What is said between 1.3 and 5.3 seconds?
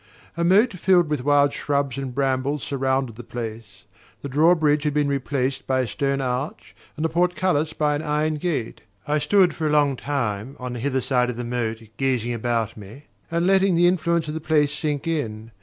shrubs and brambles surrounded the place; the drawbridge had been